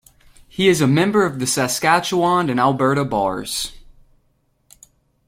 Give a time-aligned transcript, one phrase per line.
[0.49, 3.73] He is a member of the Saskatchewan and Alberta Bars.